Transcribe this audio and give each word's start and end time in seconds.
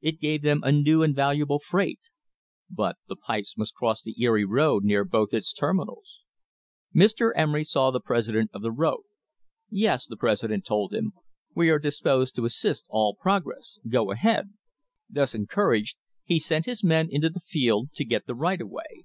It 0.00 0.18
gave 0.20 0.42
them 0.42 0.62
a 0.64 0.72
new 0.72 1.00
and 1.04 1.14
valuable 1.14 1.60
freight. 1.60 2.00
But 2.68 2.96
the 3.06 3.14
pipes 3.14 3.56
must 3.56 3.72
cross 3.76 4.02
the 4.02 4.20
Erie 4.20 4.44
road 4.44 4.82
near 4.82 5.04
both 5.04 5.32
its 5.32 5.52
ter 5.52 5.72
minals. 5.72 6.22
Mr. 6.92 7.30
Emery 7.36 7.62
saw 7.62 7.92
the 7.92 8.00
president 8.00 8.50
of 8.52 8.62
the 8.62 8.72
road. 8.72 9.04
"Yes," 9.70 10.06
the 10.08 10.16
president 10.16 10.64
told 10.64 10.92
him, 10.92 11.12
"we 11.54 11.70
are 11.70 11.78
disposed 11.78 12.34
to 12.34 12.46
assist 12.46 12.84
all 12.88 13.14
prog 13.14 13.46
ress. 13.46 13.78
Go 13.88 14.10
ahead." 14.10 14.50
Thus 15.08 15.36
encouraged, 15.36 15.98
he 16.24 16.40
sent 16.40 16.64
his 16.64 16.82
men 16.82 17.06
into 17.08 17.30
the 17.30 17.38
field 17.38 17.90
to 17.94 18.04
get 18.04 18.26
the 18.26 18.34
right 18.34 18.60
of 18.60 18.68
way. 18.68 19.04